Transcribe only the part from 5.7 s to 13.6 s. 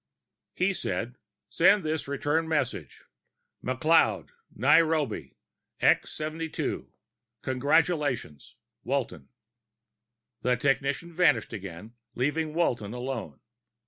X 72. Congratulations! Walton." The technician vanished again, leaving Walton alone.